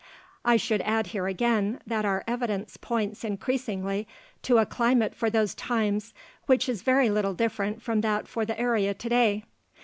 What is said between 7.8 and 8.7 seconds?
from that for the